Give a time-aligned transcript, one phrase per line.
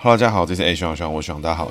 [0.00, 1.68] 哈喽，大家好，这是 A 徐徐，我徐大家好。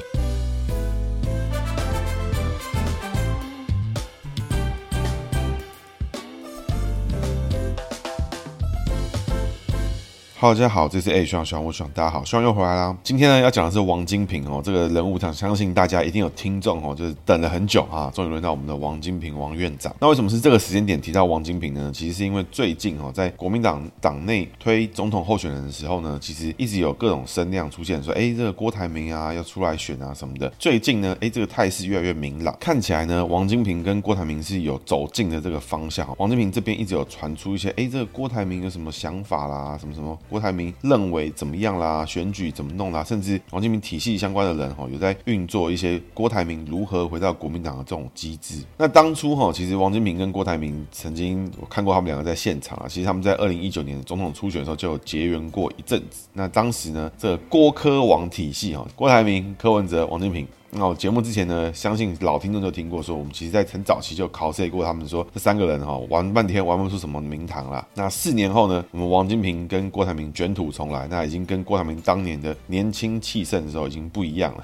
[10.39, 12.95] 哈喽，大家好，这是 A 徐徐，我徐大家好，徐又回来啦。
[13.01, 19.91] 今天呢，要讲的是王金平哦，这个人物，想相信大家一定有听众哦，就是等了很久啊，终于轮到我们的王金平王院长。
[19.99, 21.91] 那为什么是这个时间点提到王金平呢？
[21.91, 30.47] 其实是因为最近哦，在国民党党内推总统候选人的时候呢，其实一直有各种声量出现，说哎，这个郭台铭啊要出来选啊什么的。
[30.59, 36.07] 最近呢，哎，这个态势越来越明朗，看起来呢，王金平跟郭台铭是有走近的这个方向。
[36.19, 40.15] 王金平这边一直有传出一些，哎，这个郭台铭有什么想法啦，什么什么。
[40.29, 42.05] 郭台铭认为怎么样啦？
[42.05, 43.03] 选举怎么弄啦？
[43.03, 48.63] 甚至王金平体系相关的人哈，有在运作一些郭台铭如何回到国民党的这种机制。
[48.77, 52.85] 那当初哈，其实王金平跟郭台铭曾经我看过他们两个在现场啊。
[52.87, 56.27] 其实他们在二零一九年总统初选的时候就有结缘过一阵子。
[56.33, 60.47] 那当时呢，这个郭柯王体系哈，郭台铭、柯文哲、王金平。
[60.71, 67.85] 那我节目之前呢，相信老听众就听过说，我们其实在很早期就考试过他们说这三个人哈玩半天玩不出什么名堂啦。
[67.93, 74.63] 那四年后呢，我们王金平跟郭台铭卷土重来，那已经跟郭台铭当年的年轻气盛的时候已经不一样了。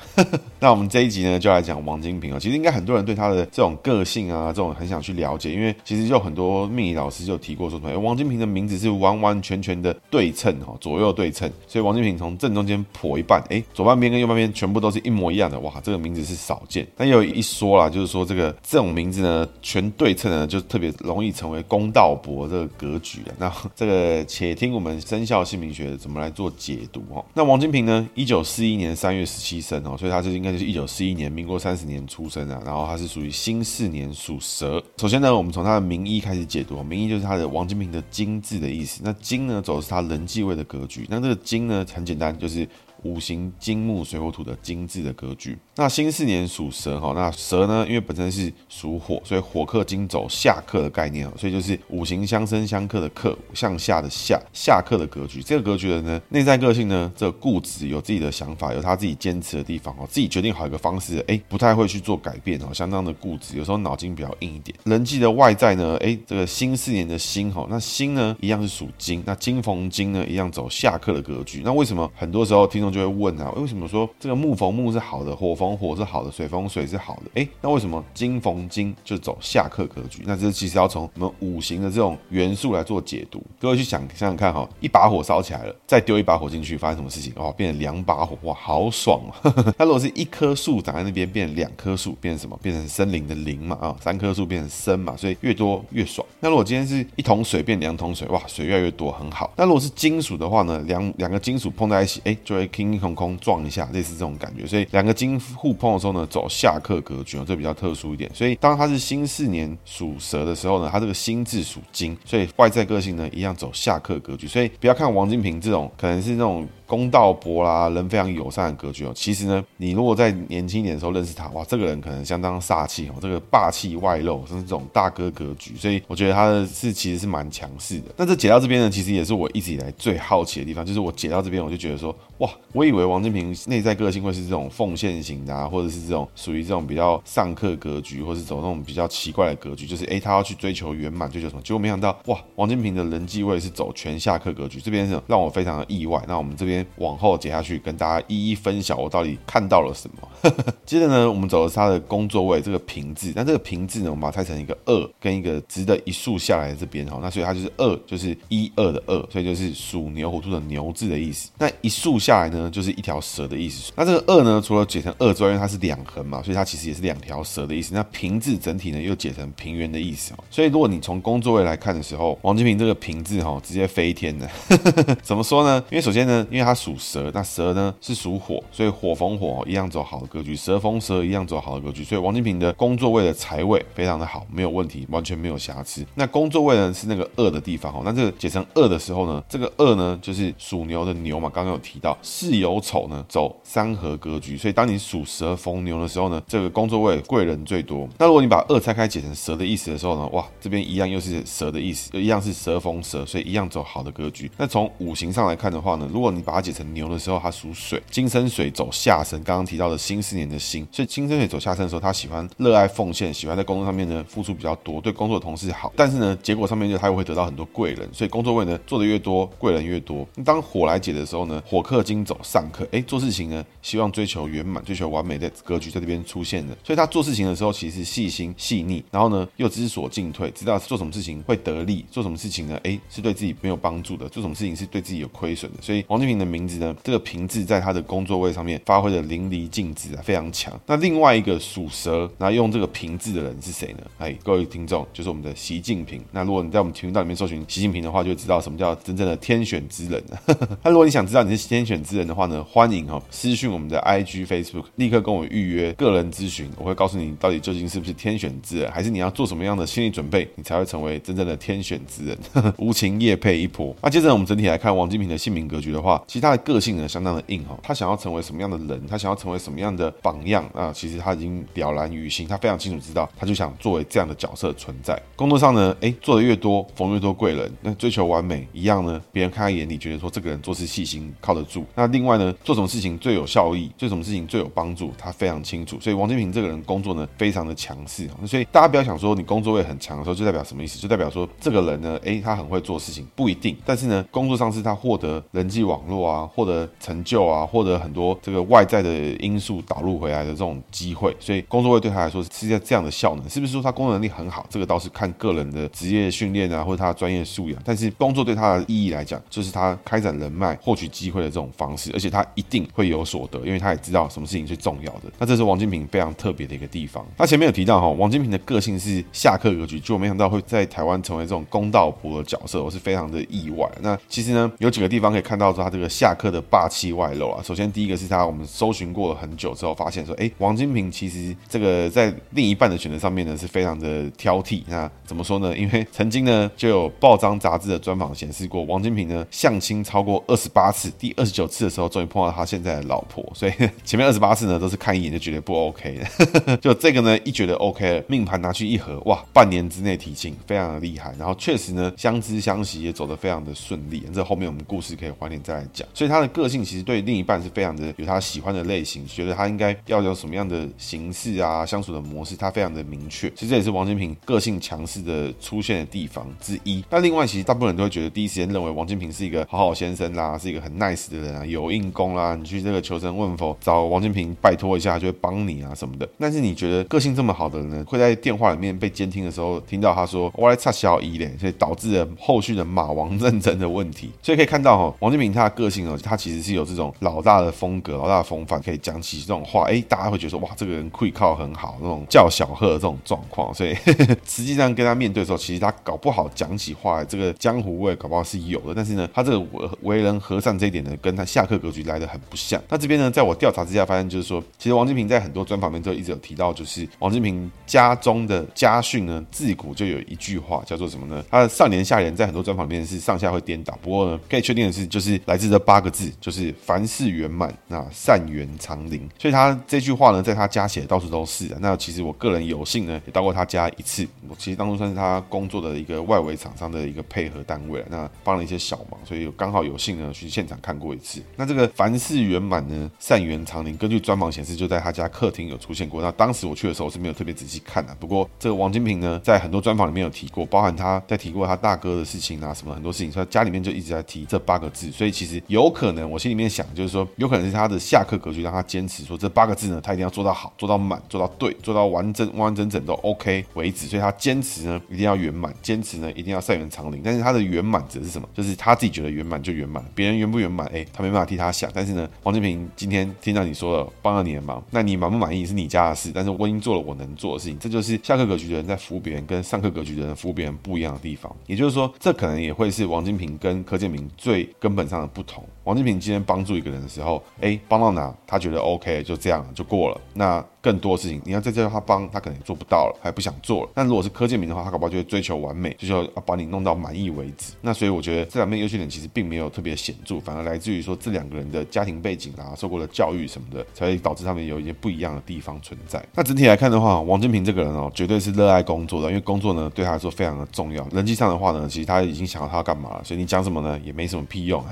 [0.60, 2.40] 那我们这一集呢，就来讲王金平啊。
[2.40, 11.50] 其实应该很多人对他的这种个性啊，这种很想去了解，因为其实就很多命理老师就提过说，哎，王金平的名字是完完全全的对称哈，左右对称。
[11.66, 16.88] 所以王金平从正中间剖一半，哎，左半边跟右半边全部都是一模一样的，哇，这这个名字是少见。
[16.98, 23.30] 但也有一说啦，就是说这个这种名字呢，全对称呢，就特别容易成为公道伯这个格局啊。
[23.38, 27.24] 那这个且听我们生肖姓名学怎么来做解读哦。
[27.36, 32.60] 那王金平呢，一九四一年三月十七生哦，所以他就应该就是一九四一年，民国三十年出生啊。
[32.66, 34.84] 然后他是属于辛巳年属蛇。
[34.98, 39.02] 首先呢，我们从他的名医开始解读，名医就是他的王金平的金字的意思。
[39.04, 41.06] 那金呢，走的是他人际位的格局。
[41.08, 42.68] 那这个金呢，很简单，就是。
[43.04, 55.42] 五行金木水火土的金字的格局，那辛巳年属蛇哈，那蛇呢，因为本身是属火，所以火克金走下克的概念，所以就是五行相生相克的克，向下的下，下克的格局。
[55.42, 64.78] 这个格局的呢，内在个性呢，这个固执，有自己的想法，有他自己坚持的地方哦，自己决定好一个方式，哎，不太会去做改变哦，相当的固执，有时候脑筋比较硬一点。
[64.86, 71.62] 人际的外在呢，哎，这个辛巳年的辛哈，那辛呢一样是属金，那金逢金呢一样走下克的格局。
[71.66, 77.42] 那为什么很多时候听众就会问啊，为什么说这个木逢木是好的，火逢火是好的，水逢水是好的？
[77.42, 80.24] 哎，那为什么金逢金就走下克格局？
[80.26, 83.44] 那这其实要从我们五行的这种元素来做解读。
[83.60, 87.34] 各位去想想想看哈，一把火烧起来了，再丢一把火进去，发生什么事情？
[87.36, 89.54] 哦，变成两把火，哇，好爽啊！
[89.78, 92.60] 那如果是一棵树长在那边，变两棵树，变成什么？
[92.62, 96.26] 变成森林的林嘛啊，三棵树变成森嘛，所以越多越爽。
[96.40, 99.52] 那如果今天是一桶水变两桶水，哇，水越来越多，很好。
[99.56, 102.68] 那如果是金属的话呢，两两个金属碰在一起，哎，就会
[103.00, 103.38] 空空。
[103.38, 108.30] 撞一下，类似这种感觉，所以两个金互碰的时候呢，走下克格局，这比较特殊一点。
[108.34, 114.48] 所以当他是辛四年属蛇的时候呢，他这个心智属金，所以外在个性呢一样走下克格局。
[114.48, 116.68] 所以不要看王金平这种，可能是那种。
[116.86, 119.12] 公道博啦，人非常友善的格局哦。
[119.16, 125.76] 其实呢，你如果在年轻一点的时候认识他，哇，这个人可能相当煞气哦，这个霸气外露，甚至这种大哥格局。
[125.76, 128.12] 所以我觉得他的是其实是蛮强势的。
[128.18, 141.62] 那这解到这边呢，其实也是我一直以来最好奇的地方，就是我解到这边，我就觉得说，哇，我以为王金平内在个性会是这种奉献型的啊，或者是这种属于这种比较上课格局，或是走那种比较奇怪的格局，就是哎，他要去追求圆满，追求什么？
[141.62, 146.22] 结果没想到，哇，王金平的人际位是走全下课格局，这边是让我非常的意外。
[146.28, 150.52] 那我们这边往后解下去跟大家一一分享，我到底看到了什么。
[150.86, 153.32] 接着呢，我们走的是他的工作位，这个平字。
[153.36, 157.20] 那这个平字呢，我们把它拆成一个二跟一个直的一竖下来这边哈。
[157.22, 161.50] 那所以它就是二，就是一二的二，所以就是属牛虎兔的牛字的意思。
[161.58, 163.92] 那一竖下来呢，就是一条蛇的意思。
[163.96, 167.94] 那这个二呢，除了解成二之外，因为它是两横嘛，所以它其实也是两条蛇的意思。
[167.94, 170.44] 那平字整体呢，又解成平原的意思哦。
[170.52, 174.50] 所以如果你从工作位来看的时候，王金平这个平字哈，直接飞天的。
[175.24, 175.84] 怎么说呢？
[175.90, 186.06] 因为首先呢，因为它属蛇，那蛇呢是属火，所以火逢火一样走好的格局，蛇逢蛇一样走好的格局，所以王金平的工作位的财位非常的好，没有问题，完全没有瑕疵。
[186.16, 198.08] 那工作位呢是那个二的地方哦，那这个解成二的时候呢，这个二呢就是属牛的牛嘛，刚刚有提到巳酉丑呢走三合格局，所以当你属蛇逢牛的时候呢，这个工作位贵人最多。
[198.18, 204.50] 那如果你把二拆开解成蛇的意思的时候呢，哇，这边一样又是蛇的意思，一样是蛇逢蛇，所以一样走好的格局。
[204.58, 209.44] 那从五行上来看的话呢，如果你把把它解成牛的时候，它属水，金生水走下生。
[209.44, 215.92] 刚刚提到的辛巳年的辛，所以金生水走下生的时候，他喜欢热爱奉献，喜欢在工作上面呢付出比较多，对工作的同事好。
[215.96, 220.28] 但是呢，结果上面就他又会得到很多贵人，所以工作位呢做的越多，贵人越多。
[220.46, 226.78] 当火来解的时候呢，火克金走上克，哎，做事情呢希望追求圆满，追求完美的格局在这边出现的。
[226.84, 235.82] 所以他做事情的时候其实细心细腻，然后呢又知所进退，知道做什么事情会得利，做什么事情呢，哎，是对自己没有帮助的，做什么事情是对自己有亏损的。
[235.82, 240.78] 所以王金平的名字呢，这个平字在他的工作位上面发挥的淋漓尽致啊，非常强。
[240.86, 244.04] 那另外一个属蛇，然后用这个平字的人是谁呢？
[244.18, 246.22] 哎，各位听众，就是我们的习近平。
[246.32, 250.24] 那如果你在我们频道里面搜寻习近平的话，就会知道什么叫真正的天选之人。
[250.84, 262.38] 那如果你想知道你是天选之人的话呢，欢迎哦私讯我们的 IG Facebook，立刻跟我预约个人咨询，我会告诉你到底究竟是不是天选之人，还是你要做什么样的心理准备，你才会成为真正的天选之人。
[262.78, 263.96] 无情夜配一波。
[264.02, 275.16] 那接着我们整体来看王金平的姓名格局的话，其他的个性呢相当的硬哈，他想要成为什么样的人，他想要成为什么样的榜样啊，其实他已经了然于心，他非常清楚知道，他就想作为这样的角色存在。
[275.36, 281.86] 工作上呢，哎，做的越多，逢越多贵人，那追求完美一样呢，别人看他眼里，觉得说这个人做事细心，靠得住。
[281.94, 286.00] 那另外呢，做什么事情最有效益，做什么事情最有帮助，他非常清楚。
[286.00, 288.28] 所以王金平这个人工作呢，非常的强势。
[288.48, 290.98] 所以大家不要想说你工作位很强的时候，就代表什么意思？
[290.98, 293.78] 就代表说这个人呢，哎，他很会做事情，不一定。
[293.86, 301.36] 但是呢，工作上是他获得人际网络啊，获得成就啊，获得很多这个外在的因素导入回来的这种机会。
[301.40, 304.66] 所以工作位对他来说是在这样的效能，是不是说他工作能力很好？
[304.70, 307.82] 这个倒是看个人的职业训练啊，或者他的专业素养。
[307.86, 315.32] 但是工作对他的意义来讲，就是他开展人脉、获取机会的这种方式，而且他一定会有所得，因为他也知道什么事情最重要的。
[315.38, 317.26] 那这是王金平非常特别的一个地方。
[317.38, 323.90] 他前面有提到哈，王金平的个性是下克格局，就没想到会在台湾成为这种公道婆的角色，我是非常的意外。
[324.02, 327.62] 那其实呢，有几个地方可以看到说他这个下课的霸气外露啊。
[327.64, 334.84] 首先第一个是他，我们搜寻过了很久之后，发现说，哎，王金平其实这个在另一半的选择上面呢，是非常的挑剔。
[334.88, 335.76] 那怎么说呢？
[335.76, 343.44] 因为曾经呢，就有报章杂志的专访显示过，王金平呢相亲超过二十八次，第二十九次的时候，终于碰到他现在的老婆。
[343.56, 343.72] 所以
[344.06, 346.78] 前面二十八次呢，都是看一眼就觉得不 OK 的。
[346.78, 351.34] 就这个呢，一觉得 OK 了，命盘拿去一合，哇，半年之内提亲，非常的厉害。
[351.40, 354.24] 然后确实呢，相知相惜也走得非常的顺利。
[354.34, 356.03] 这后面我们故事可以晚点再来讲。
[356.14, 363.50] 所以他的个性其实对另一半是非常的有他喜欢的类型，觉得他应该要有什么样的形式啊，相处的模式，他非常的明确。
[363.52, 367.04] 其实这也是王金平个性强势的出现的地方之一。
[367.10, 376.28] 那另外，其实大部分人都会觉得，第一时间认为王金平是一个好好先生啦，是一个很 nice 的人啊，有应功啦，你去这个求神问佛找王金平拜托一下，就会帮你啊什么的。
[376.40, 384.32] 但是你觉得个性这么好的人呢，会在电话里面被监听的时候听到他说“我来插小姨嘞”，所以导致了后续的马王 认真的问题。
[384.42, 393.72] 所以可以看到哈，王金平他的个性哦，他其实是有这种老大的风格、老大的风范，可以讲起这种话，哎，大家会觉得说哇，这个人会靠很好，那种叫小贺的这种状况。
[393.74, 398.94] 所以呵呵 实际上跟他面对的时候，其实他搞不好讲起话来，这个江湖味搞不好是有的。
[398.96, 399.64] 但是呢，他这个
[400.02, 402.82] 为人和善这一点呢，跟他下课格局来的很不像。
[402.90, 411.44] 那这边呢，在我调查之下发现，就是说，其实王金平在很多专访面都一直有提到，就是王金平家中的家训呢，自古就有一句话叫做什么呢？
[411.52, 413.98] 他的上联下联在很多专访面是上下会颠倒。
[414.02, 419.28] 不过呢，可以确定的是，就是来自这八个字，就是凡事圆满，那善缘长龄。
[419.40, 421.66] 所以他这句话呢，在他家写到处都是。
[421.74, 424.28] 啊那其实我个人有幸呢，也到过他家一次。
[424.48, 431.42] 我其实当初算是他工作的一个外围厂商的一个配合单位，那帮了一些小忙，所以刚好有幸呢去现场看过一次。
[431.56, 436.22] 那这个凡事圆满呢，善缘长龄，根据专访显示，就在他家客厅有出现过。
[436.22, 438.14] 那当时我去的时候是没有特别仔细看的。
[438.20, 445.10] 不过这个王金平呢，在很多专访里面有提过，包含他在提过他大哥的事情啊，什么很多事情，所以他家里面就一直在提这八个字。
[445.12, 454.08] 所以其实有可能，我心里面想就是说，有可能是他的下课格局让他坚持说这八个字呢，他一定要做到好，做到满，做到对，做到完整完完整整都 OK 为止。
[454.08, 457.22] 所以他坚持呢，一定要圆满，坚持呢，一定要善缘长龄。
[457.24, 458.48] 但是他的圆满指的是什么？
[458.54, 461.90] 就是他自己觉得圆满就圆满，别人圆不圆满，哎，他没办法替他想。
[461.94, 466.32] 但是呢，王金平今天听到你说了，帮了你的忙，那你满不满意是你家的事。
[466.34, 471.54] 但是我已经做了我能做的事情，这就是下课格局的人在服务别人，跟上课格局的人服务别人不一样的地方。
[471.68, 475.53] 也就是说，这可能也会是王金平跟柯建铭最根本上的不同。
[475.84, 480.22] 王金平今天帮助一个人的时候，哎，帮到哪，他觉得 OK，就这样就过了。
[480.34, 483.90] 那更多的事情，你要再叫他帮，他可能也做不到了，还不想做了。
[483.94, 487.74] 但如果是柯建铭的话，他搞不好就会追求完美，就要把你弄到满意为止。
[487.82, 496.24] 那所以我觉得这两面优缺点其实并没有特别显著，反而来自于说这两个人的家庭背景啊、受过的教育什么的，才会导致他们有一些不一样的地方存在。
[496.34, 501.06] 那整体来看的话，王金平这个人哦，绝对是热爱工作的，因为工作呢对他来说非常的重要。
[501.12, 504.84] 人际上的话呢，其实他已经想到他要干嘛了，所以你讲什么呢，也没什么屁用。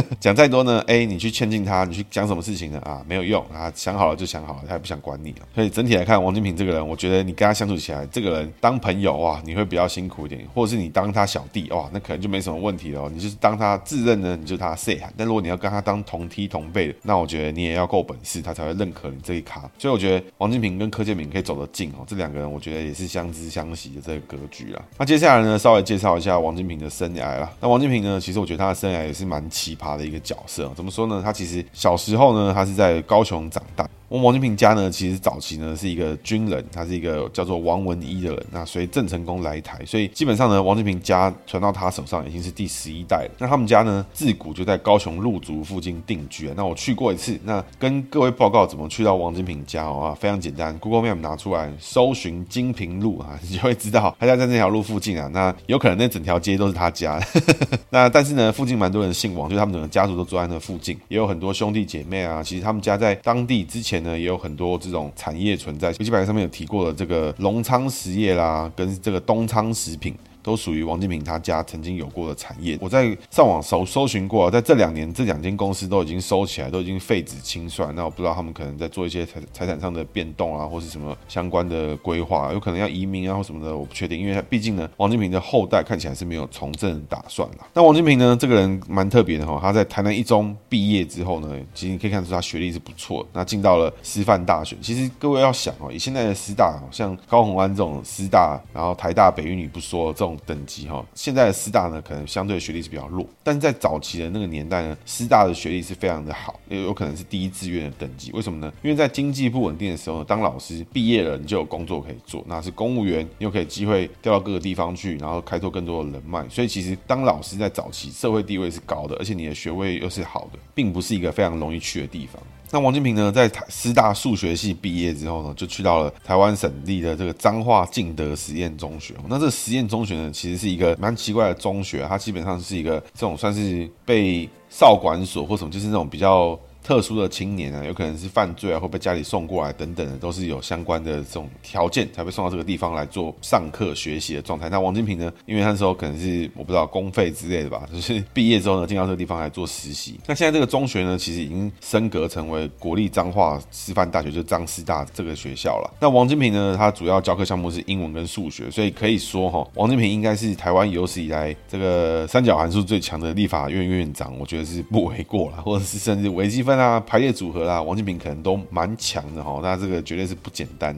[0.20, 2.78] 讲再多呢，哎，你去劝进他，你去讲什么事情呢？
[2.84, 5.38] 啊，没有用啊，想好了就想好了，他也不想管你了。
[5.54, 13.08] 所以整体来看，王金平这个人，我觉得你跟他相处起来，这个人当朋友哇，你会比较辛苦一点，或者是你当他小弟哇，那可能就没什么问题了。
[13.12, 15.00] 你就是当他自认呢，你就他 say。
[15.16, 19.68] 但如果你要跟他当同梯同辈的，那我觉得你也要够本事，他才会认可你这一卡。
[19.78, 24.82] 所以我觉得王金平跟柯建铭可以走得近哦，这两个人我觉得也是相知相惜的这个格局啊。
[24.98, 27.50] 那接下来呢，稍微介绍一下王金平的生涯啦。
[27.60, 30.70] 那王金平呢，其实我觉得他的生涯也是蛮奇葩他的一个角色。
[30.76, 31.20] 怎么说呢？
[31.24, 33.88] 他其实小时候呢，他是在高雄长大。
[34.20, 38.46] 王金平家呢，其实早期呢是一个军人，他是一个叫做王文一的人。
[38.50, 43.30] 那随郑成功来台，所以基本上呢，王金平家传到他手上已经是第十一代了。
[43.38, 46.50] 那他们家呢，自古就在高雄路竹附近定居。
[46.56, 50.14] 那我去过一次，那跟各位报告怎么去到王金平家啊？
[50.14, 55.28] 非常简单，Google Map 拿出来，搜寻金平路啊，你就会知道他家在那条路附近啊。
[55.32, 57.20] 那有可能那整条街都是他家。
[57.90, 62.42] 那但是呢，附近蛮多人姓王，就他们整个家族都住在那附近，也有很多兄弟姐妹啊。
[62.42, 65.92] 其实他们家在当地之前呢，也有很多这种产业存在。
[65.92, 70.14] 基本上上面有提过的这个隆昌实业啦，跟这个东昌食品。
[70.42, 72.76] 都属于王金平他家曾经有过的产业。
[72.80, 77.94] 我在上网搜搜寻过，在这两年这两间公司都已经收起来，都已经废纸清算。
[77.94, 84.18] 那我不知道他们可能在做一些财财产上的变动啊，或是什么相关的规划，有可能要移民啊或什么的，我不确定。
[84.18, 87.66] 因为毕竟呢，王金平的后代看起来是没有从政打算了。
[87.74, 93.26] 那王金平呢，这个人蛮特别的哈，他在台南一中毕业之后呢，其实你可以看出他学历是不错。
[93.32, 100.31] 那进到了师范大学，其实各位要想哦，以现在的师大，像高虹安这种师大，然后台大、北一女不说这种。
[100.46, 108.30] 等级哈，现在的师大呢，可能相对学历是比较弱，但是在早期的那个年代呢，师大的学历是非常的好，也有可能是第一志愿的等级。
[108.32, 108.72] 为什么呢？
[108.82, 116.48] 因为在经济不稳定的时候呢，当老师毕业了，你就有工作可以做，那是公务员，你又可以机会调到各个地方去，然后开拓更多的人脉。
[116.48, 122.42] 所以其实当老师在早期社会地位是高的，而且你的学位又是好的，并不是一个非常容易去的地方。
[122.72, 129.12] 那王金平呢，在台师大数学系毕业之后呢，就去到了台湾省立的这个彰化敬德实验中学。
[129.28, 136.58] 那这实验中学呢，其实是一个蛮奇怪的中学，它基本上是一个这种算是被少管所或什么，就是那种比较。
[136.82, 144.68] 特殊的青年啊，有可能是犯罪啊，会被家里送过来等等的，都是有相关的这种条件才被送到这个地方来做上课学习的状态。
[144.68, 150.18] 那王金平呢，因为那时候可能是我不知道公费之类的吧， 就是毕业之后呢，进到这个地方来做实习。
[150.26, 155.94] 那现在这个中学呢，其实已经升格成为国立彰化师范大学，就彰师大这个学校了。
[156.00, 166.71] 那王金平呢，他主要教课项目是英文跟数学，所以可以说哈，王金平应该是台湾有史以来这个三角函数最强的立法院院长，我觉得是不为过了，或者是甚至微积分。
[166.76, 170.96] 那排列组合啦，王金平可能都蛮强的哈，那这个绝对是不简单。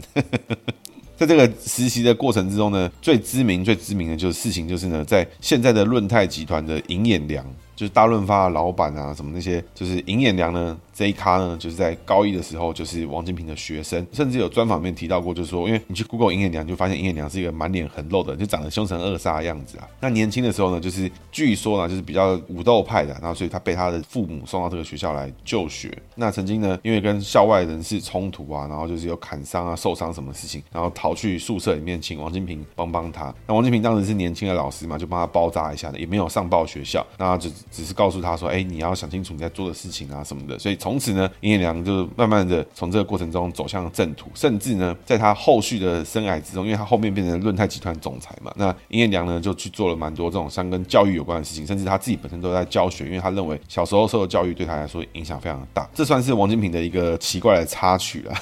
[1.16, 7.45] 在这个实习的过程之中呢，最知名、最知名的就是事情，就是呢，在现在的润泰集团的银眼梁，
[7.76, 10.76] 就是大润发的老板啊，什么那些，就是银眼梁呢。
[10.94, 19.88] 这一咖呢，就是在高一的时候，就是王金平的学生，甚至有专访面提到过，就是说，因为你去 Google 尹衍梁，就发现尹衍梁是一个满脸横肉的，就长得凶神恶煞的样子啊。
[20.00, 25.92] 那年轻的时候呢，就是据说呢，就是比较武斗派的，然后所以他被他的父母送到这个学校来就学。
[26.14, 33.34] 那曾经呢，因为跟校外人士冲突啊，然后就是有砍伤啊、受伤什么事情，然后逃去宿舍里面，请王金平帮帮他。
[33.48, 40.58] 那王金平当时是年轻的老师嘛，就帮他包扎一下的，也没有上报学校，那就只是告诉他说，哎，你要想清楚你在做的事情啊什么的。
[40.58, 58.35] 所以从此呢，尹衍梁就慢慢的从这个过程中走向正途，甚至呢，在他后续的生涯之中，因为他后面变成润泰集团总裁嘛，那尹衍梁呢就去做了蛮多这种像跟教育有关的事情，甚至他自己本身都在教学，因为他认为小时候受的教育对他来说影响非常大，这算是王金平的一个奇怪的插曲了。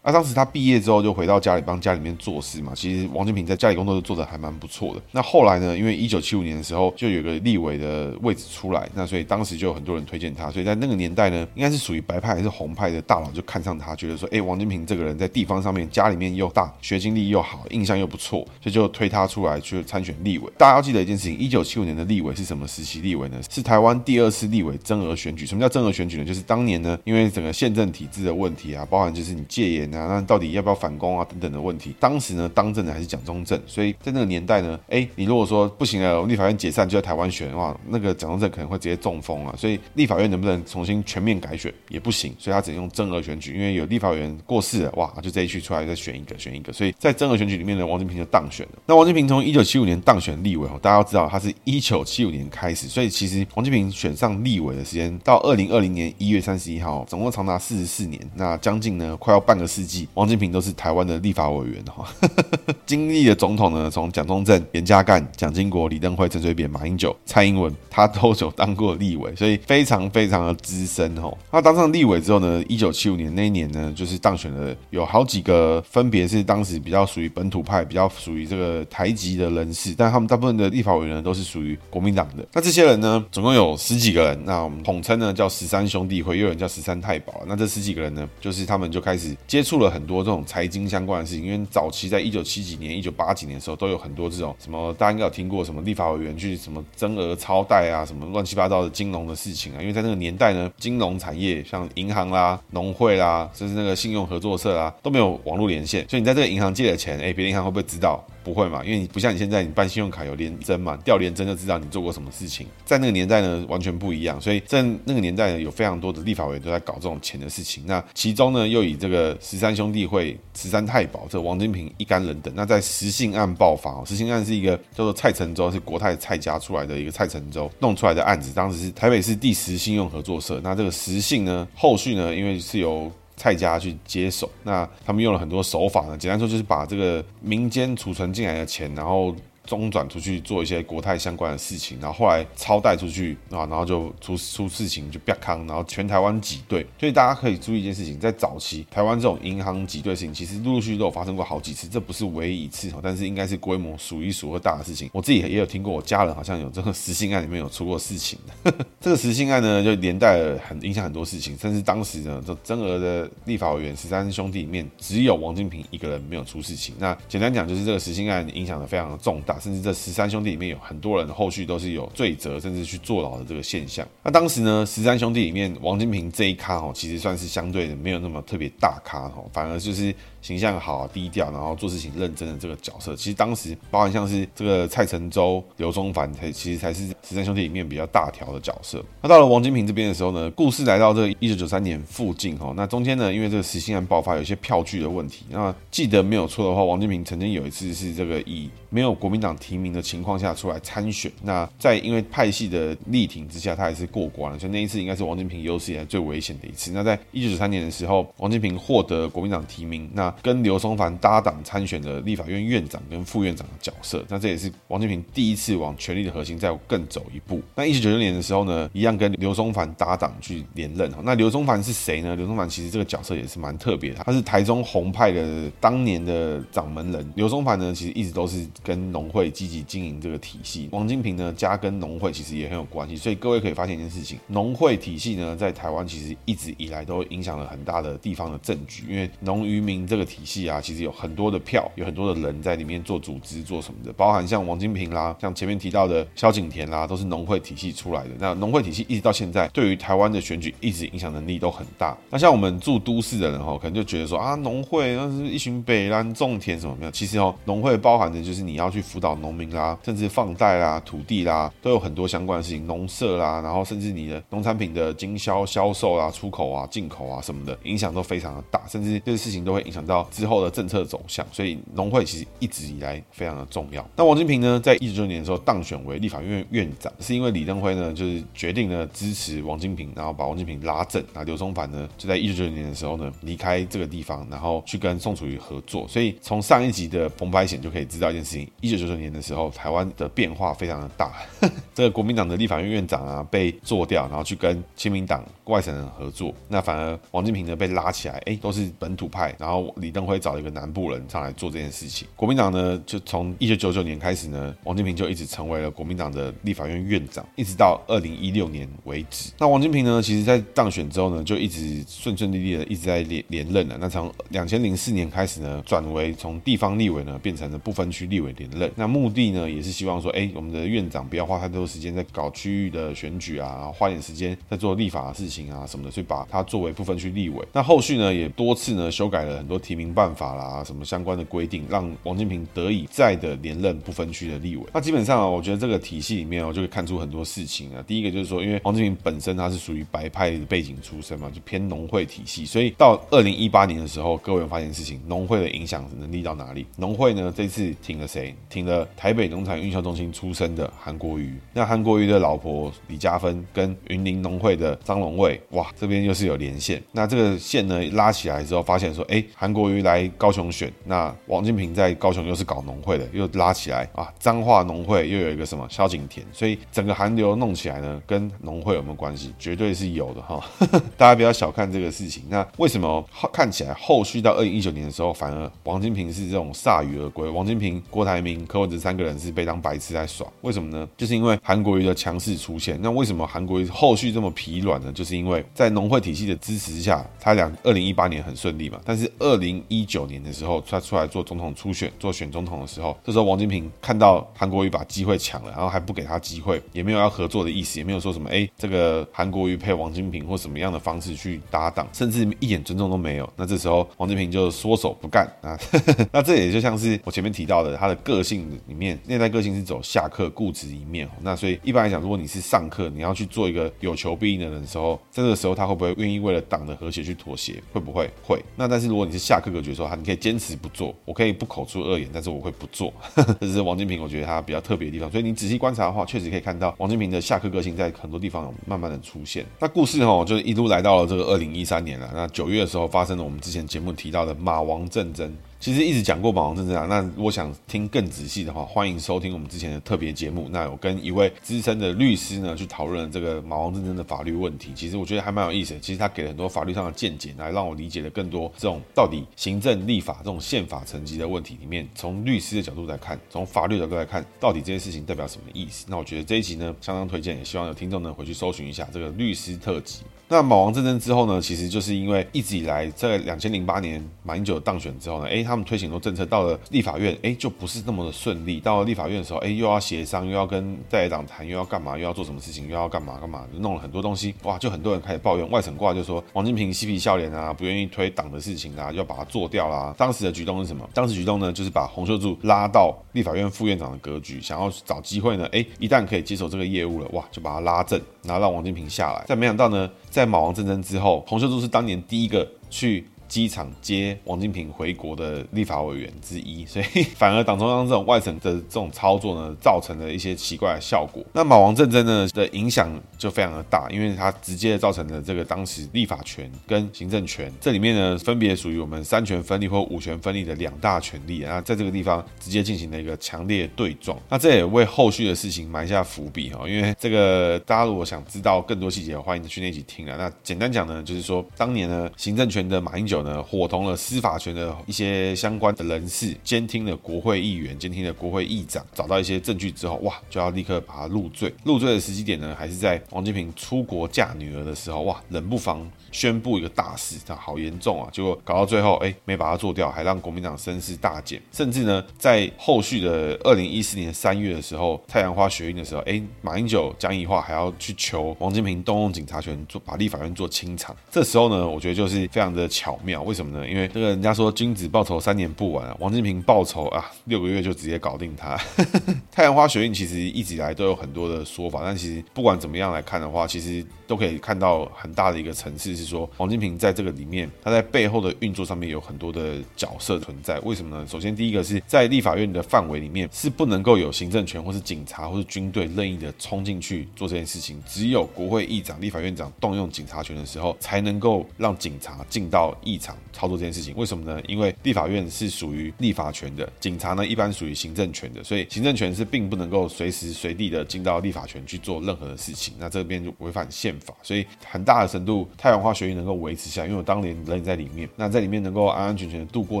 [0.04, 2.72] 那、当时他毕业之后就回到家里帮家里面做事嘛。
[2.74, 5.00] 其实王金平在家里工作都做得还蛮不错的。
[5.12, 10.50] 那后来呢，因为一九七五年的时候就有个立委的位置出来，那所以当时就有很多人推荐他。
[10.50, 20.50] 所以在那个年代呢，应该是属于白派还是红派的大佬就看上他，觉得说，哎，王金平这个人在地方上面家里面又大，学经历又好，印象又不错，所以就推他出来去参选立委。
[20.58, 23.40] 大家要记得一件事情，一九七五年的立委是什么时期立委呢？
[23.48, 25.46] 是台湾第二次立委增额选举。
[25.46, 26.24] 什么叫增额选举呢？
[26.24, 48.78] 就是当年呢，因为整个宪政体制的问题啊，包含就是你戒严啊，那到底要不要反攻啊等等的问题，当时呢当政的还是蒋中正，所以在那个年代呢，哎，你如果说不行了，立法院解散就在台湾选的话，那个蒋中正可能会直接中风啊，所以立法院能不能重新全面改选也不行，所以他只能用增额选举，因为有立法院过世了，哇，就这一区出来再选一个选一个，所以在增额选举里面呢，王金平就当选了。
[48.86, 62.06] 那王金平从一九七五年当选立委，大家要知道他是一九七五年开始，所以其实王金平选上立委的时间到二零二零年一月三十一号，总共长达四十四年，那将近呢快要半个世世纪，王金平都是台湾的立法委员哈。
[62.86, 71.36] 经历的总统呢，从蒋中正、严家淦、蒋经国、李登辉、陈水扁、马英九、蔡英文，他都有当过立委，所以非常非常的资深哦。
[71.50, 82.46] 他当上立委之后呢，一九七五年那一年呢，就是当选了有好几个，分别是当时比较属于本土派、比较属于这个台籍的人士，但他们大部分的立法委员呢，都是属于国民党的。
[82.52, 87.42] 那这些人呢，总共有十几个人，那我们统称呢叫十三兄弟会，又有人叫十三太保。
[87.46, 99.80] 那这十几个人呢，就是他们就开始接触了很多这种财经相关的事情，因为早期在一九七几年、一九八几年的时候，都有很多这种什么，大家应该有听过什么立法委员去什么增额超贷啊，什么乱七八糟的金融的事情啊。
[99.80, 108.24] 因为在那个年代呢，金融产业像银行啦、农会啦，甚至那个信用合作社啦，都没有网络连线，所以你在这个银行借的钱，哎，别的银行会不会知道？
[108.44, 112.66] 不会嘛，因为你不像你现在，你办信用卡有联征嘛，调联征就知道你做过什么事情。
[112.84, 114.40] 在那个年代呢，完全不一样。
[114.40, 117.84] 所以在那个年代呢，有非常多的立法委员都在搞这种钱的事情。
[117.86, 122.52] 那其中呢，又以这个十三兄弟会、十三太保，这王金平一干人等。
[122.54, 128.52] 那在实信案爆发，实信案是一个叫做蔡成洲，是国泰蔡家出来的一个蔡成洲弄出来的案子。
[128.52, 130.60] 当时是台北市第十信用合作社。
[130.62, 136.18] 那这个实信呢，后续呢，因为是由蔡家去接手，那他们用了很多手法呢。
[136.18, 139.34] 简单说，就是把这个民间储存进来的钱，然后。
[139.64, 146.84] 中转出去做一些国泰相关的事情，然后后来超贷出去啊，然后就出出事情就啪康，然后全台湾挤兑。
[146.98, 155.08] 所以大家可以注意一件事情，在早期台湾这种银行挤兑事情，其实陆陆续续都有发生过好几次，这不是唯一一次，但是应该是规模数一数二大的事情。
[155.12, 158.74] 我自己也有听过，我家人好像有这个实信案里面有出过事情的。
[159.00, 166.94] 这个实信案呢，就连带了很影响很多事情，甚至当时呢，这增额的立法委员十三兄弟里面，只有王金平一个人没有出事情。
[166.98, 169.51] 那简单讲，就是这个实信案影响的非常的重大。
[169.60, 174.06] 甚至这十三兄弟里面有很多人后续都是有罪责，甚至去坐牢的这个现象。
[174.22, 180.14] 那当时呢，十三兄弟里面，王金平这一咖哦，其实算是相对的没有那么特别大咖哦，反而就是。
[180.42, 189.00] 形象好、低调，然后做事情认真的这个角色，其实当时包含像是这个蔡成洲、刘宗凡，才其实才是十三兄弟里面比较大条的角色。
[189.20, 195.44] 那到了王金平这边的时候呢，故事来到这个一九九三年附近哈，那中间呢，因为这个实信案爆发，有一些票据的问题。
[195.48, 201.32] 那记得没有错的话，王金平曾经有一次是这个以没有国民党提名的情况下出来参选。
[201.42, 204.58] 那在因为派系的力挺之下，他还是过关了。
[204.58, 206.92] 所以那一次应该是王金平有史以来最危险的一次。
[206.92, 217.62] 那在一九九三年的时候，王金平获得国民党提名，那跟刘松藩搭档参选的立法院院长跟副院长的角色，那这也是王金平第一次往权力的核心再更走一步。
[217.74, 221.10] 那一九九六年的时候呢，一样跟刘松藩搭档去连任。
[221.22, 222.34] 那刘松藩是谁呢？
[222.34, 227.32] 刘松藩其实这个角色也是蛮特别的，他是台中红派的当年的掌门人。
[227.36, 230.88] 刘松藩呢，其实一直都是跟农会积极经营这个体系。
[230.92, 248.30] 王金平呢，家跟农会其实也很有关系，所以各位可以发现一件事情：农会体系呢，在台湾其实一直以来都影响了很大的地方的政局，因为农渔民这个体系啊，其实有很多的票，有很多的人在里面做组织做什么的，包含像王金平啦，像前面提到的萧景田啦，都是农会体系出来的。
[248.38, 252.16] 那农会体系一直到现在，对于台湾的选举一直影响能力都很大。
[252.30, 257.10] 那像我们住都市的人哈，可能就觉得说啊，农会那是一群北烂种田什么没有？
[257.10, 262.86] 其实哦，农会包含的就是你你要去辅导农民啦，甚至放贷啦、土地啦，都有很多相关的事情。
[262.86, 274.04] 农社啦，然后甚至你的农产品的经销、销售啊、出口啊、进口啊什么的，影响都非常的大，甚至这些事情都会影响到之后的政策走向，所以农会其实一直以来非常的重要。
[274.16, 281.22] 那王金平呢，在一九九九年的时候当选为立法院院长，是因为李登辉呢，就是决定呢支持王金平，然后把王金平拉正。
[281.34, 286.08] 那刘松藩呢，就在一九九九年的时候呢，离开这个地方，然后去跟宋楚瑜合作。
[286.08, 291.32] 所以从上一集的澎湃险就可以知道一件事情：一九九九年的时候，台湾的变化非常的大。
[291.94, 296.54] 这个国民党的立法院院长啊被做掉，然后去跟亲民党外省人合作。
[296.68, 299.54] 那反而王金平呢被拉起来，哎，都是本土派。
[299.58, 302.26] 然后李登辉找了一个南部人上来做这件事情。
[302.34, 309.52] 国民党呢，就从一九九九年开始呢，王金平就一直成为了国民党的立法院院长，一直到二零一六年为止。
[309.58, 313.96] 那王金平呢，其实在当选之后呢，就一直顺顺利利的一直在连连任了。
[314.00, 318.90] 那从两千零四年开始呢，转为从地方立委呢，变成了不分区立委连任。
[318.94, 327.66] 那目的呢，也是希望说，哎，我们的院长不要花太多时间在搞区域的选举啊，花点时间在做立法的事情啊什么的，所以把他作为不分区立委。
[327.72, 334.84] 那后续呢，也多次呢修改了很多提名办法啦，什么相关的规定，让王金平得以再的连任不分区的立委。
[334.92, 338.02] 那基本上啊，我觉得这个体系里面哦，就可以看出很多事情啊。
[338.06, 346.86] 第一个就是说，因为王金平本身他是属于白派的背景出身嘛，就偏农会体系，所以到二零一八年的时候，各位有发现事情，农会的影响能力到哪里？
[346.96, 348.54] 农会呢，这次挺了谁？
[348.70, 351.58] 听了台北农产运销中心出身的韩国瑜。
[351.74, 357.02] 那韩国瑜的老婆李佳芬跟云林农会的张龙卫，哇，这边又是有连线。
[357.12, 369.52] 那这个线呢拉起来之后，发现说，哎，韩国瑜来高雄选，那王金平在高雄又是搞农会的，又拉起来啊，彰化农会又有一个什么萧景田，所以整个韩流弄起来呢，跟农会有没有关系？
[369.58, 370.64] 绝对是有的哈。
[371.18, 372.44] 大家不要小看这个事情。
[372.48, 377.48] 那为什么看起来后续到二零一九年的时候，反而王金平是这种铩羽而归？
[377.48, 380.46] 王金平国、郭台铭、柯文哲三个人是被当白痴在耍？
[380.60, 381.08] 为什么呢？
[381.16, 382.96] 就是因为韩国瑜的强势出现。
[383.02, 385.10] 那为什么韩国瑜后续这么疲软呢？
[385.12, 389.00] 就是因为在农会体系的支持下，他俩二零一八年很顺利嘛。
[389.04, 403.52] 但是二零一九年的时候，他出来做总统初选、做选总统的时候，这时候王金平看到韩国瑜把机会抢了，然后还不给他机会，也没有要合作的意思，也没有说什么哎，这个韩国瑜配王金平或什么样的方式去搭档，甚至一点尊重都没有。
[403.56, 405.76] 那这时候王金平就缩手不干啊。
[406.30, 411.28] 那这也就像是我前面提到的，他的个性里面内在个性是走下课固执一面。
[411.42, 417.82] 那所以一般来讲，如果你是上课，你要去做一个有求必应的人的时候，在这个时候他会不会愿意为了党的和谐去妥协？
[417.92, 418.30] 会不会？
[418.42, 418.62] 会。
[418.76, 423.12] 那但是如果你是下课格局的时候，他你可以坚持不做，我可以不口出恶言，但是我会不做。
[423.60, 425.30] 这是王金平，我觉得他比较特别的地方。
[425.30, 429.64] 所以你仔细观察的话，确实可以看到王金平的下课个性在很多地方有慢慢的出现。
[429.78, 432.30] 那故事哈，就一路来到了这个二零一三年了。
[432.34, 435.54] 那九月的时候发生了我们之前节目提到的马王战争。
[435.82, 440.68] 其实一直讲过马王政争啊，那如果想听更仔细的话，欢迎收听我们之前的特别节目。
[440.70, 444.92] 那有跟一位资深的律师呢去讨论这个马王政争的法律问题。
[444.94, 445.98] 其实我觉得还蛮有意思的。
[445.98, 456.06] 其实他给了很多法律上的见解，来让我理解了更多这种到底行政、立法这种宪法层级的问题里面，从律师的角度来看，从法律角度来看，到底这件事情代表什么意思？
[456.08, 460.20] 那我觉得这一集呢相当推荐，也希望有听众呢回去搜寻一下这个律师特辑。
[460.52, 468.78] 那马王政争之后呢，其实就是因为一直以来在两千零八年马英九当选之后呢，哎，他们推行很多政策，到了立法院，哎，就不是那么的顺利。
[468.78, 475.70] 到了立法院的时候，哎，又要协商，又要跟在野党谈，又要干嘛，又要做什么事情，又要干嘛干嘛，弄了很多东西，哇，就很多人开始抱怨。
[475.70, 480.14] 外省挂就说王金平嬉皮笑脸啊，不愿意推党的事情啊，要把它做掉啦。
[480.18, 481.08] 当时的举动是什么？
[481.14, 489.42] 当时举动呢，就是把洪秀柱拉到立法院副院长的格局，想要找机会呢，哎，一旦可以接手这个业务了，哇，就把他拉正，然后让王金平下来。
[489.48, 493.28] 但没想到呢，在马王战争之后，洪秀柱是当年第一个去。
[493.52, 501.44] 机场接王金平回国的立法委员之一，所以 反而党中央这种外省的这种操作呢，造成了一些奇怪的效果。
[501.52, 514.38] 那马王政争呢的影响就非常的大，因为它直接造成了这个当时立法权跟行政权这里面呢，分别属于我们三权分立或五权分立的两大权力啊，在这个地方直接进行了一个强烈对撞。
[514.48, 520.36] 那这也为后续的事情埋下伏笔哈，因为这个大家如果想知道更多细节，欢迎去那集听啊。
[520.38, 523.41] 那简单讲呢，就是说当年呢，行政权的马英九。
[523.42, 531.72] 呢，伙同了司法权的一些相关的人士，监听了国会议员，监听了国会议长，找到一些证据之后，哇，就要立刻把他入罪。
[531.84, 538.28] 入罪的时机点呢，还是在王金平出国嫁女儿的时候，哇，冷不防宣布一个大事，他好严重啊！
[538.32, 541.60] 结果搞到最后，哎，没把他做掉，还让国民党声势大减。
[541.70, 551.14] 甚至呢，在后续的二零一四年三月的时候，太阳花学运的时候，哎，马英九、江宜樺还要去求王金平动用警察权，做把立法院做清场。
[551.30, 553.31] 这时候呢，我觉得就是非常的巧妙。
[553.40, 553.88] 为什么呢？
[553.88, 558.76] 因为这个人家说君子报仇三年不晚啊，王金平报仇啊，六个月就直接搞定他。
[559.50, 570.80] 太阳花学运其实一直以来都有很多的说法，但其实不管怎么样来看的话，其实都可以看到很大的一个层次是说，王金平在这个里面，他在背后的运作上面有很多的角色存在。
[570.80, 571.26] 为什么呢？
[571.28, 584.58] 首先第一个是在立法院的范围里面是不能够有行政权或是警察或是军队任意的冲进去做这件事情，只有国会议长、立法院长动用警察权的时候，才能够让警察进到议场操作这件事情，为什么呢？
[584.66, 592.94] 因为立法院是属于立法权的，警察呢一般属于行政权的，所以行政权是并不能够随时随地的进到立法权去做任何的事情。
[592.98, 600.00] 那这边就违反宪法，所以很大的程度太阳花学运能够维持下，因为我当年人在里面，那在里面能够安安全全的度过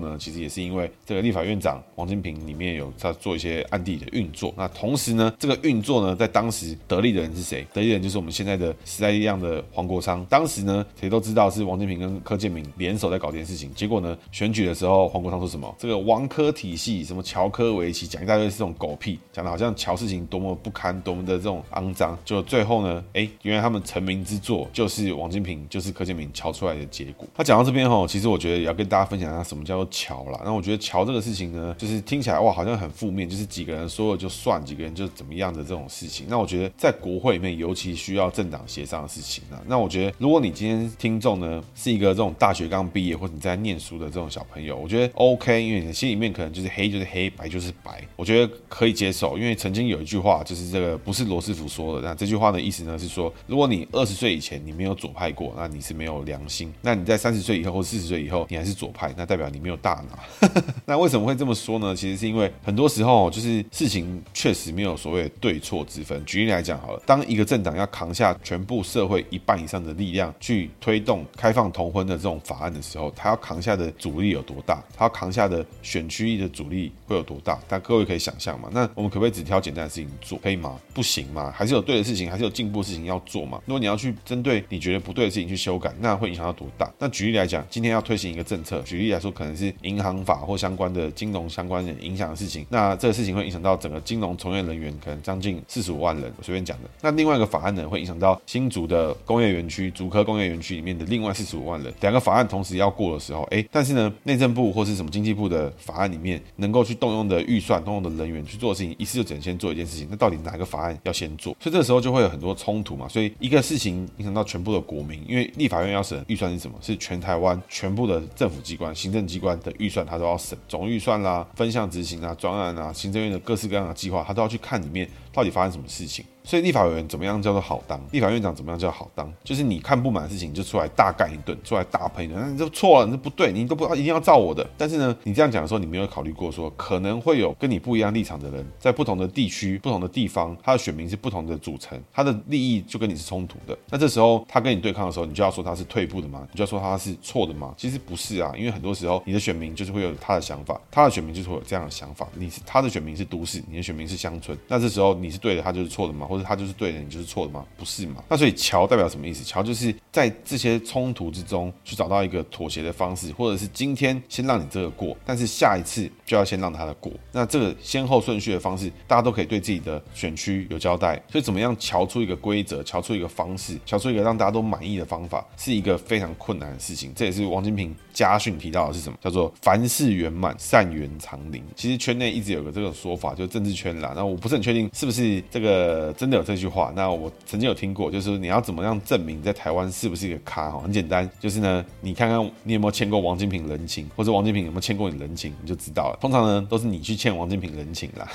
[0.00, 4.52] 呢，其实也是因为这个立法院长王金平里面有在做一些暗地里的运作。
[4.56, 7.66] 那同时呢，这个运作呢，在当时得力的人是谁？
[7.72, 10.24] 得力的人就是我们现在的时代力量的黄国昌。
[10.28, 13.72] 当时呢，谁都知道是王金平跟柯建铭联手在搞这件事情。
[13.74, 15.74] 结果呢，选举的时候，黄国昌说什么？
[15.78, 22.18] 这个王柯体系，什么乔柯维奇，讲一大堆是这种狗屁，讲的好像乔事情多么不堪，多么的这种肮脏。
[22.24, 27.28] 就最后呢，哎，原来他们成名之作，就是王金平，就是柯建铭乔出来的结果。
[27.32, 30.40] 他讲到这边哈，其实我觉得也要跟大家分享一下什么叫做乔啦。
[30.44, 36.26] 那我觉得乔这个事情呢，就是听起来哇，好像很负面，就是几个人说了就算，几个人就怎么样的这种事情。
[36.28, 39.62] 那我觉得在国会里面，尤其需要政党协商的事情啊。
[39.68, 49.38] 那我觉得，如果你今天听众呢是一个这种大学刚毕业或者你在念书的这种小朋友，我觉得 OK，因为你的心里面可能就是黑就是黑，白就是白，我觉得可以接受。
[49.38, 60.50] 因为曾经有一句话，就是这个不是罗斯福说的，那这句话的意思呢是说，如果你二十岁以前你没有左派过，那你是没有良心；那你在三十岁以后或四十岁以后你还是左派，那代表你没有大脑。
[60.86, 61.94] 那为什么会这么说呢？
[61.94, 66.24] 其实是因为很多时候就是事情确实没有所谓的对错之分。
[66.24, 74.82] 举例来讲好了，当一个政党要扛下全部社会一半以上的力量去推动开放同婚的这种法案的时候，他要扛下的阻力有多大？
[74.96, 77.58] 他要扛下的选区域的阻力会有多大？
[77.68, 78.68] 但各位可以想象嘛？
[78.72, 80.38] 那我们可不可以只挑简单的事情做？
[80.38, 80.78] 可以吗？
[80.94, 81.52] 不行吗？
[81.54, 83.60] 还是有对的事情，还是有进步的事情要做嘛？
[83.66, 86.90] 如果你要去针对你觉得不对的事情去修改，那会影响到多大？
[86.98, 96.90] 那举例来讲，今天要推行一个政策，举例来说，可能是银行法或相关的金融相关的影响的事情，那这个事情会影响到整个金融从业人员，可能将近四十五万人，我随便讲的。
[97.00, 101.92] 那另外一个法案呢，会影响到新竹的工业园区、竹科工业园区里面的另外四十五万人。
[102.00, 110.06] 两个法案同时要过的时候，哎，但是呢，内政部或是什么经济部的法案里面能够去动用的预算、动用的人员去做事情，一次就只能先做一件事情。
[110.10, 111.56] 那到底哪个法案要先做？
[111.60, 113.08] 所以这个时候就会有很多冲突嘛。
[113.08, 116.76] 所以一个事情影响到全部的国民，因为立法院要审预算是什么？
[116.82, 126.24] 是全台湾全部的政府机关、行政机关的预算，他都要审总预算啦、分项执行啊、专案啊、行政院的各式各样的计划，他都要去看里面到底发生什么事情。
[126.42, 128.00] 所以立法委员怎么样叫做好当？
[128.12, 129.30] 立法院长怎么样叫好当？
[129.44, 134.66] 就是你看不满的事情，就出来大干一顿，出来大喷一顿，那你就错了，你这不对，你都不一定要照我的。
[134.76, 143.76] 但是呢，你这样讲的时候，你没有考虑过说，可能会有跟你不一样立场的人，在不同的地区、不同的地方，他的选民是不同的组成，他的利益就跟你是冲突的。
[143.90, 146.48] 那这时候他跟你对抗的时候，你就要说他是退步的吗？
[146.50, 147.74] 你就要说他是错的吗？
[147.76, 152.26] 其实不是啊，因为很多时候你的选民就是会有他的想法，他的选民就是会有这样的想法。
[152.34, 156.26] 你是他的选民是都市，你的选民是乡村，那这时候你你是对的，他就是错的吗？
[156.26, 157.64] 或者他就是对的，你就是错的吗？
[157.78, 158.16] 不是嘛？
[158.28, 159.44] 那所以桥代表什么意思？
[159.44, 167.12] 桥就是在这些冲突之中去找到一个妥协的方式，或者是今天先让你这个过，但是下一次就要先让他的过。
[167.30, 171.14] 那这个先后顺序的方式，大家都可以对自己的选区有交代。
[171.30, 177.12] 所以怎么样桥出一个规则，桥出一个方式，桥出一个让大家都满意的方法，是一个非常困难的事情。
[177.14, 179.18] 这也是王金平家训提到的是什么？
[179.20, 181.62] 叫做凡事圆满，善缘长宁。
[181.74, 184.12] 其实圈内一直有个这个说法，就政治圈啦。
[184.14, 186.92] 那我不是很确定是不是这个真的有这句话。
[186.94, 190.70] 那我曾经有听过，就是你要怎么样证明在台湾是不是一个咖？
[190.70, 196.18] 哈，很简单，就是呢，你看看你有没有欠过王金平人情，或者王金平有没有欠过你人情，你就知道了。
[196.20, 198.28] 通常呢，都是你去欠王金平人情啦。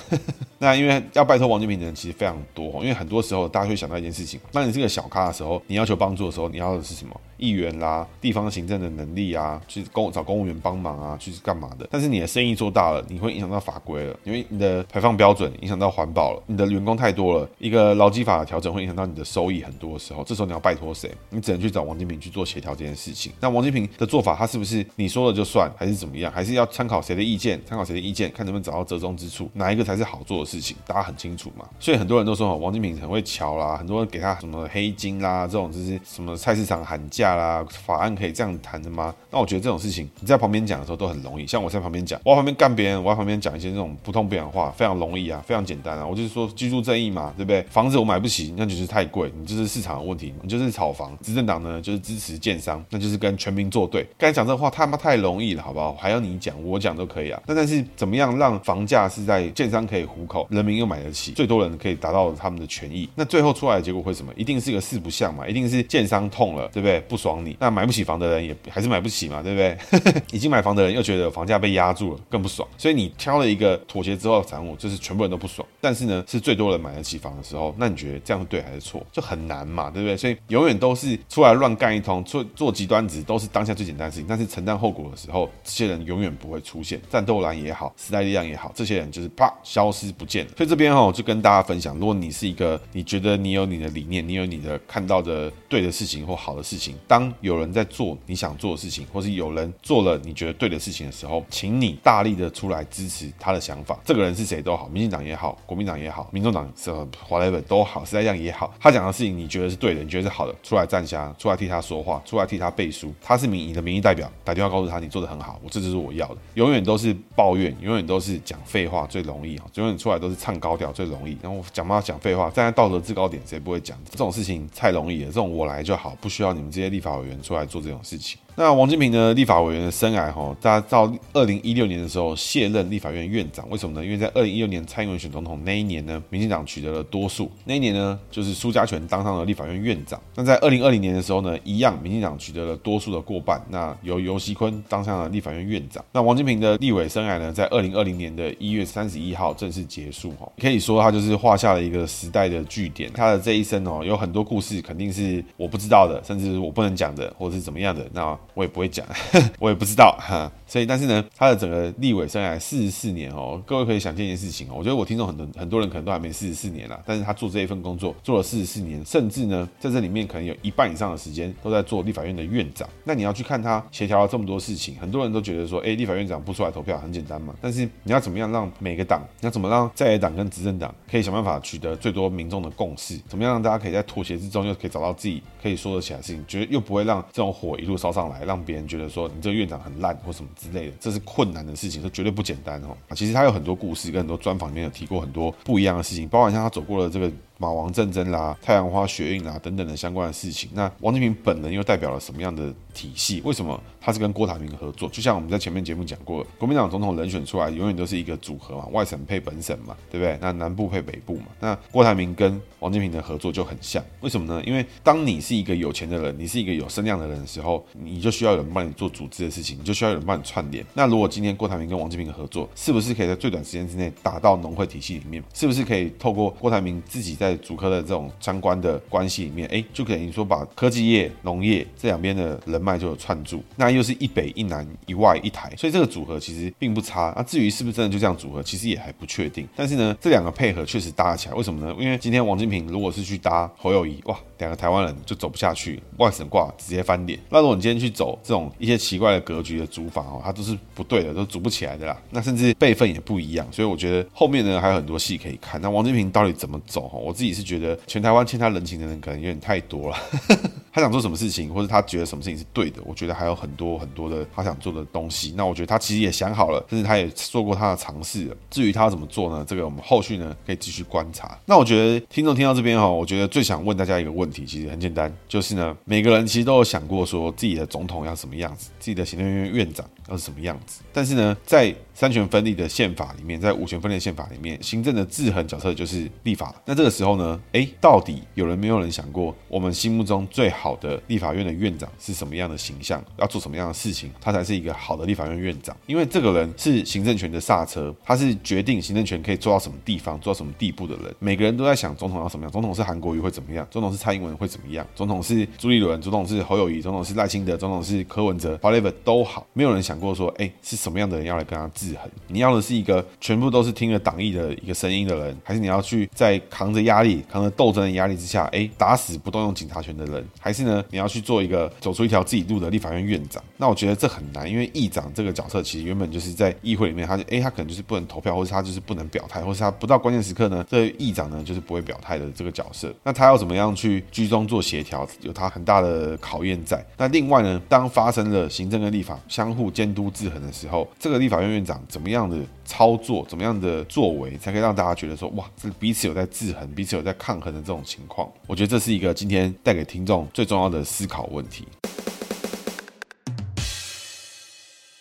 [0.58, 7.20] 那因为要拜托王金平的人其实非常多，因为很多时候大家会想到一件事情：当你是个小咖的时候，你要求帮助的时候，你要的是什么？
[7.38, 11.88] 议员啦，地方行政的能力啊，去公找公务员帮忙啊，去干嘛的？
[11.92, 21.12] 但是你的生意做大了，你会影响到法规了，因为你的排放标准影响到环保了，你的员工太多了，一个劳基法的调整会影响到你的收益很多的时候，这时候你要拜托谁？
[21.30, 23.34] 你只能去找王金平去做协调这件事情。
[23.42, 26.32] 那王金平的做法，他是不是你说了就算，还是怎么样？
[26.32, 27.62] 还是要参考谁的意见？
[27.66, 30.78] 参考谁的意见，看能不能找到折中之处，哪一个才是好做的事情？
[30.88, 31.68] 大家很清楚嘛。
[31.80, 39.14] 所以很多人都说王金平很会瞧啦，很多人给他什么黑金啦，这种就是什么菜市场喊价啦，法案可以这样谈的吗？
[39.32, 46.06] 那我觉这种事情你在旁边讲的时候都很容易，像我在旁边讲，我在旁边干别人，我在旁边讲一些这种不痛不痒的话，非常容易啊，非常简单啊。
[46.06, 47.62] 我就是说居住正义嘛，对不对？
[47.70, 51.18] 房子我买不起，那就是太贵，你就是市场的问题，你就是炒房。
[51.22, 54.06] 执政党呢就是支持建商，那就是跟全民作对。
[54.18, 55.94] 刚才讲这话他妈太容易了，好不好？
[55.94, 57.42] 还要你讲，我讲都可以啊。
[57.48, 63.10] 那但是怎么样让房价是在建商可以糊口，人民又买得起，最多人可以达到他们的权益？
[63.16, 64.32] 那最后出来的结果会什么？
[64.36, 67.00] 一定是个四不像嘛，一定是建商痛了，对不对？
[67.02, 70.22] 不爽你，那买不起房的人也还是买不起嘛，对不对？
[70.34, 72.68] 已经买房的人又觉得房价被压住了，更不爽。
[72.78, 75.66] 所以你挑了一个妥协之后的产物，就是全部人都不爽。
[75.80, 79.06] 但是呢，是最多人买得起房的时候，那你觉得这样对还是错？
[79.12, 80.18] 就很难嘛，对不对？
[80.18, 84.26] 所以永远都是出来乱干一通，做做极端值都是当下最简单的事情。
[84.28, 87.00] 但是承担后果的时候，这些人永远不会出现。
[87.10, 90.52] 战斗蓝也好，时代力量也好，这些人就是啪消失不见了。
[90.58, 104.00] 所以这边哈，我就跟大家分享，如果你是一个你觉得你有你的理念，你有你的看到的对的事情或好的事情，当有人在做你想做的事情，或是有人做了你觉得对的事情的时候，请你大力的出来支持他的想法。
[104.04, 113.14] 这个人是谁都好，民进党也好，国民党也好，民众党什么 whatever 都好，时代力量也好，他讲的事情你觉得是对的，你觉得是好的，出来站下，出来替他说话，出来替他背书。
[113.22, 116.38] 他是民你的民意代表，打电话告诉他你做的很好，我这就是我要的。
[116.56, 119.66] 永远都是抱怨，永远都是讲废话最容易啊！
[119.76, 120.10] 永远出。
[120.10, 123.98] 来都是唱高调最容易，然后讲嘛讲废话，站在道德制高点谁不会讲？
[124.10, 128.40] 这种事情太容易了，这种我来就好，不需要你们这些立法委员出来做这种事情。
[128.58, 134.06] 那王金平的立法委员的生涯，哈，大家到二零一六年的时候卸任立法院院长，为什么呢？
[134.06, 140.18] 因为在二零一六年蔡英文选总统那一年呢，民进党取得了多数，那一年呢，就是苏家全当上了立法院院长。
[140.36, 146.02] 那在二零二零年的时候呢，一样，民进党取得了多数的过半，那由游锡堃当上了立法院院长。
[146.14, 153.12] 那王金平的立委生涯呢，在二零二零年的一月三十一号正式结束，哈，可以说他就是画下了一个时代的句点。
[153.14, 159.06] 他的这一生哦，有很多故事，肯定是我不知道的，甚至我不能讲的，或者是怎么样的，那我也不会讲。
[159.60, 172.88] 我也不知道哈，所以但是呢，他的整个立委生涯四十四年哦，各位可以想见一件事情哦，我觉得我听众很多很多人可能都还没四十四年啦，但是他做这一份工作做了四十四年，甚至呢，在这里面可能有一半以上的时间都在做立法院的院长。
[173.06, 189.06] 那你要去看他协调了这么多事情，很多人都觉得说，哎，立法院长不出来投票很简单嘛，但是你要怎么样让每个党，你要怎么让在野党跟执政党可以想办法取得最多民众的共识，怎么样让大家可以在妥协之中又可以找到自己可以说得起来的事情，觉得又不会让这种火一路烧上来，让别人觉得。
[189.16, 192.96] 说你这个院长很烂或什么之类的，这是困难的事情，这绝对不简单哦。
[193.16, 197.32] 其实他有很多故事，跟很多专访里面有提过很多不一样的事情，包括像他走过了这个。
[197.58, 203.42] 马王战争啦、太阳花学运啦等等的相关的事情，那王金平本人又代表了什么样的体系？
[203.46, 205.10] 为什么他是跟郭台铭合作？
[205.10, 210.38] 就像我们在前面节目讲过，国民党总统人选出来永远都是一个组合嘛，外省配本省嘛，对不对？
[210.40, 211.46] 那南部配北部嘛。
[211.60, 214.62] 那郭台铭跟王金平的合作就很像，为什么呢？
[214.64, 220.86] 因为当你是一个有钱的人，你是一个有声量的人的时候，你就需要有人帮你做组织的事情，你就需要有人帮你串联。
[220.94, 225.44] 那如果今天郭台铭跟王金平的合作，是不是可以在最短时间之内打到农会体系里面？
[225.56, 237.34] 是不是可以透过郭台铭自己在主科的这种相关的关系里面，哎，就等于说把科技业、农业这两边的人脉就有串住，那又是一北一南一外一台，所以这个组合其实并不差。
[237.36, 239.68] 那至于是不是真的就这样组合，其实也还不确定。
[239.76, 241.96] 但是呢，这两个配合确实搭起来，为什么呢？
[242.00, 247.40] 因为今天王金平如果是去搭侯友谊，哇，两个台湾人就走不下去，外省挂直接翻脸。
[247.50, 252.18] 那如果你今天去走这种一些奇怪的格局的组法哦，它都是不对的，都组不起来的啦。
[252.30, 255.82] 那甚至辈分也不一样，所以我觉得后面呢还有很多戏可以看。
[255.82, 257.08] 那王金平到底怎么走？
[257.08, 257.98] 哈，我自己是觉得。
[258.08, 260.18] 全台湾欠他人情的人可能有点太多了，
[260.94, 265.54] 他想做什么事情，或者他觉得什么事情是对的，我觉得还有很多很多的他想做的东西。
[265.56, 268.56] 那我觉得他其实也想好了，甚至他也做过他的尝试了。
[268.72, 269.64] 至于他怎么做呢？
[269.68, 271.58] 这个我们后续呢可以继续观察。
[271.66, 281.04] 那我觉得听众听到这边哈，我觉得最想问大家一个问题，其实很简单，就是呢每个人其实都有想过说自己的总统要什么样子，自己的行政院院长要是什么样子。
[281.14, 286.74] 但是呢，在三权分立的宪法里面，在五权分立宪法里面，行政的制衡角色就是立法。
[286.86, 287.88] 那这个时候呢，哎。
[288.02, 293.24] 到底有人没有人想过，我们心目中最好的立法院的院长是什么样的形象？
[293.38, 295.96] 要做什么样的事情，他才是一个好的立法院院长？
[296.06, 301.36] 因为这个人是行政权的刹车，他是决定行政权可以做到什么地方、做到什么地步的人。
[301.40, 303.88] 每个人都在想总统要什么样，总统是韩国瑜会怎么样？
[303.90, 305.06] 总统是蔡英文会怎么样？
[305.16, 308.78] 总统是朱立伦，总统是侯友谊，总统是赖清德，总统是柯文哲
[309.24, 312.30] 都好，没有人想过说，哎，是什么样的人要来跟他制衡？
[312.48, 321.04] 你要的是一个全部都是听了党意的一个声音的人，还是你要去在扛着压力、扛着斗争的压力之下，哎，打死不动用警察权的人，还是呢？
[321.10, 323.64] 你要去做一个走出一条自己路的立法院院长？
[323.78, 333.14] 那我觉得这很难，因为议长这个角色其实原本就是在议会里面，他就哎，他可能就是不能投票，或者他就是不能表态，或是他不到关键时刻呢，这议长呢就是不会表态的这个角色。
[333.24, 335.28] 那他要怎么样去居中做协调？
[335.42, 337.04] 有他很大的考验在。
[337.18, 348.52] 那另外呢，当发生了行政跟立法相互监督制衡的时候，这个立法院院长怎么样的操作，怎么样的作为，才可以让大家觉得说，哇，这彼此有在制衡，彼此有在抗衡的这种情况？
[348.68, 351.86] 我觉得这是一个今天带给听众最重要的思考问题。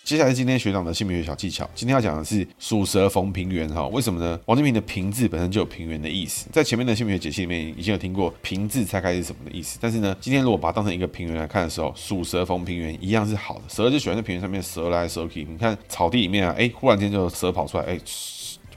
[0.04, 1.68] 接下来是今天学长的姓名学小技巧。
[1.74, 4.38] 今天要讲的是属蛇逢平原哈，为什么呢？
[4.44, 9.78] 王金平的平字本身就有平原的意思，在前面的姓名学解析里面已经有听过平字拆开是什么的意思。
[9.80, 13.62] 但是呢，今天如果把它当成一个平原来看的时候，属蛇逢平原一样是好的。
[13.66, 15.42] 蛇就喜欢在平原上面蛇来蛇去。
[15.50, 17.98] 你看草地里面啊，哎，忽然间就蛇跑出来，哎。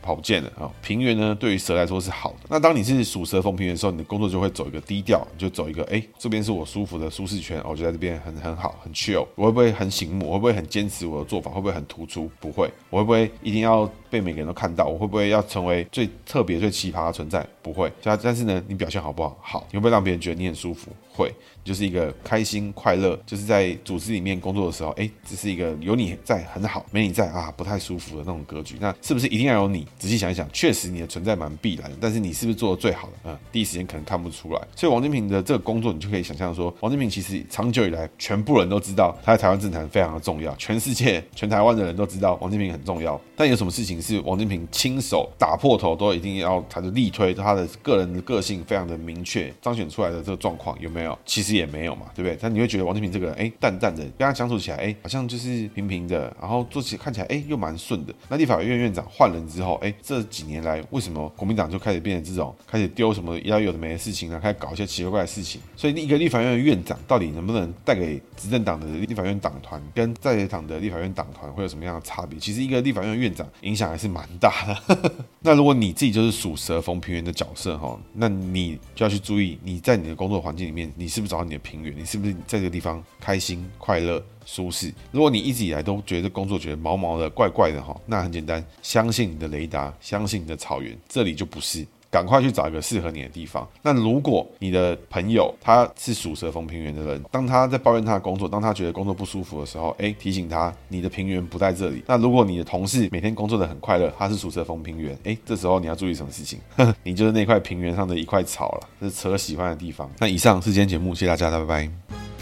[0.08, 0.72] 跑不见了啊！
[0.82, 2.48] 平原呢，对于蛇来说是好的。
[2.48, 9.28] 那当你是属蛇逢平原的时候，你的工作就会走一个低调，就走一个哎，这边是我舒服的舒适圈，我就在这边很很好，很 chill。
[9.36, 10.28] 我会不会很醒目？
[10.28, 11.52] 我会不会很坚持我的做法？
[11.52, 12.32] 会不会很突出？
[12.39, 12.72] 不会。
[12.89, 14.86] 我会不会一定要被每个人都看到？
[14.86, 17.46] 我会不会要成为最特别、最奇葩的存在？
[17.62, 17.91] 不会。
[18.02, 19.38] 但是呢，你表现好不好？
[19.41, 19.67] 好。
[19.72, 20.91] 你会不会让别人觉得你很舒服？
[21.12, 21.34] 会。
[21.63, 28.78] 就是一个开心快乐，就是在组织里面工作的时候，哎，这是一个有你在很好，没你在啊不太舒服的那种格局。
[28.80, 29.86] 那是不是一定要有你？
[30.00, 31.98] 仔细想一想，确实你的存在蛮必然的。
[32.00, 33.13] 但是你是不是做的最好的？
[33.26, 34.62] 嗯，第一时间可能看不出来。
[34.78, 43.20] 所以王金平的这个工作，你就可以想象说，王金平其实长久以来，全部人都知道他在台湾政坛非常的重要，全世界全台湾的人都知道王金平很重要。
[43.36, 51.18] 但有什么事情是王金平亲手打破头都一定要他的力推他的个人的个性非常的明确彰显出来的这个状况有没有？
[51.26, 52.38] 其实也没有嘛，对不对？
[52.42, 58.14] 但你会觉得王金平这个人哎淡淡的，跟他相处起来哎好像就是平平的，然后做起看起来哎又蛮顺的。
[58.30, 65.62] 那立法院院长换人之后哎这几年来为什么国民党就开始变成这种开始丢什么要有的没的事情啊，开始搞一些奇怪怪的事情？
[65.76, 72.38] 所以一个立法院的院长到底能不能带给执政党的立法院党团跟在野党的立法院党团会有什么样的差别？
[72.40, 75.13] 其实一个立法院院长影响还是蛮大的。
[75.40, 81.98] 那如果你自己就是属蛇逢平原的角色哈，那你就要去注意你在你的工作环境里面，你是不是找到你的平原？
[81.98, 84.94] 你是不是在这个地方开心、快乐、舒适？
[85.12, 91.85] 如果你一直以来都觉得工作觉得毛毛的、怪怪的哈，那很简单，相信你的雷达，相信你的草原，这里就不是。
[92.18, 93.68] 赶快去找一个适合你的地方。
[93.84, 102.04] 那如果你的朋友他是属蛇逢平原的人，当他在抱怨他的工作，当他觉得工作不舒服的时候，哎，提醒他你的平原不在这里。
[102.08, 106.60] 那如果你的同事每天工作的很快乐，他是属蛇逢平原，哎，这时候你要注意什么事情？
[107.04, 110.10] 你就是那块平原上的一块草了，这是蛇喜欢的地方。
[110.18, 112.37] 那以上是今天节目，谢谢大家，拜拜。